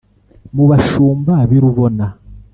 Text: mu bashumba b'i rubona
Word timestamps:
mu 0.55 0.63
bashumba 0.69 1.33
b'i 1.49 1.59
rubona 1.63 2.05